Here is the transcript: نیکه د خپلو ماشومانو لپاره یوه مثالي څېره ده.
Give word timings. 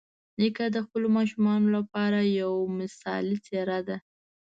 نیکه 0.39 0.65
د 0.75 0.77
خپلو 0.85 1.07
ماشومانو 1.17 1.67
لپاره 1.77 2.19
یوه 2.39 2.59
مثالي 2.79 3.37
څېره 3.45 3.79
ده. 3.87 3.97